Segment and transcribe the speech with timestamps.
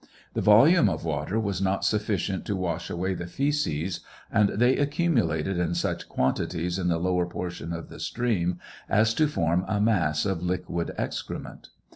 [0.33, 3.99] The volume of water was not sufficient to wash away the fseces,
[4.31, 8.59] and they accumulated in such quantities in the lower portion of the stream
[8.89, 11.69] as to form a mass of liquid excrement.